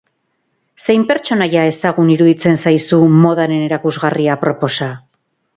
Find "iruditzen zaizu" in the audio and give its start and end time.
2.15-3.01